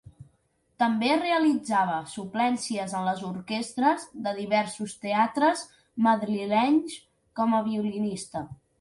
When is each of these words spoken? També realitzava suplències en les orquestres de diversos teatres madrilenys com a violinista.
També 0.83 1.09
realitzava 1.19 1.97
suplències 2.13 2.97
en 3.01 3.05
les 3.09 3.21
orquestres 3.29 4.09
de 4.29 4.35
diversos 4.41 4.99
teatres 5.07 5.65
madrilenys 6.11 7.01
com 7.43 7.59
a 7.59 7.65
violinista. 7.73 8.49